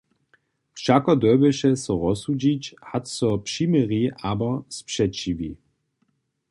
Wšako 0.75 1.13
dyrbješe 1.21 1.69
so 1.83 1.93
rozsudźić, 2.03 2.63
hač 2.89 3.05
so 3.17 3.29
přiměri 3.45 4.01
abo 4.29 4.49
spřećiwi. 4.77 5.51